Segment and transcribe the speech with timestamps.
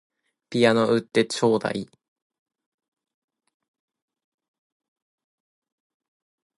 [0.49, 1.87] ピアノ売ってちょうだい